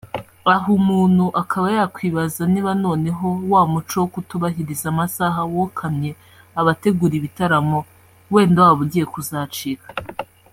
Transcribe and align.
Aha 0.53 0.67
umuntu 0.79 1.25
akaba 1.41 1.67
yakwibaza 1.77 2.41
niba 2.53 2.71
noneho 2.85 3.27
wa 3.51 3.61
muco 3.71 3.95
wo 4.01 4.07
kutubahiriza 4.13 4.85
amasaha 4.93 5.39
wokamye 5.53 6.11
abategura 6.59 7.13
ibitaramo 7.17 7.79
wenda 8.33 8.59
waba 8.65 8.79
ugiye 8.85 9.05
kuzacika 9.13 9.87